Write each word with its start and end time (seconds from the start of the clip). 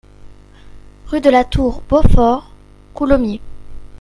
Rue 1.05 1.21
de 1.21 1.29
la 1.29 1.43
Tour 1.43 1.83
Beaufort, 1.87 2.53
Coulommiers 2.95 3.39